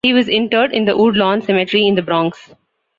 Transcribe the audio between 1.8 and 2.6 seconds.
in The Bronx.